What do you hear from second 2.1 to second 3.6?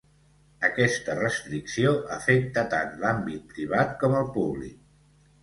afecta tant l'àmbit